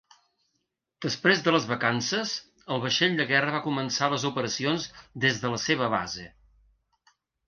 Després 1.05 1.41
de 1.47 1.51
les 1.55 1.65
vacances, 1.71 2.31
el 2.75 2.81
vaixell 2.85 3.13
de 3.19 3.27
guerra 3.31 3.51
va 3.55 3.59
començar 3.65 4.09
les 4.13 4.25
operacions 4.31 4.87
des 5.27 5.43
de 5.45 5.53
la 5.57 5.61
seva 5.67 5.91
base. 5.97 6.27